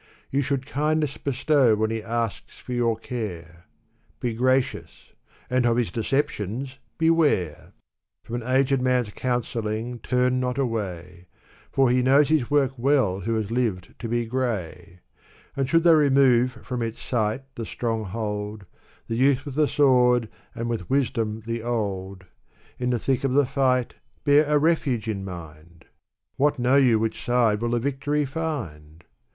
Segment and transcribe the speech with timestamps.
[0.31, 3.65] You should kindness bestow when he asks for your care;
[4.19, 5.11] Be gracious!
[5.47, 7.73] and of his deceptions, beware!
[8.23, 11.27] From an ag^d man's counselling turn not away!
[11.71, 15.01] For he knows his work well who has lived to be gray!
[15.55, 18.65] And should they remove from its site the stronghold—
[19.07, 22.25] The youth with the sword and with wisdom the old—
[22.79, 23.93] In the thick of the fight,
[24.23, 25.85] bear a refuge in mind!
[26.37, 29.03] What know you which side will the victory find?